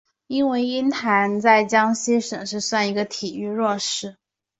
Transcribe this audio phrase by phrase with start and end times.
[0.25, 4.17] 因为鹰潭在江西省算是个体育弱市。